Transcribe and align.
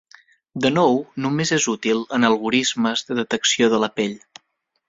De 0.63 0.69
nou, 0.77 0.97
només 1.25 1.51
és 1.59 1.69
útil 1.75 2.01
en 2.19 2.27
algorismes 2.31 3.07
de 3.11 3.19
detecció 3.23 3.73
de 3.75 3.83
la 3.85 3.95
pell. 4.01 4.19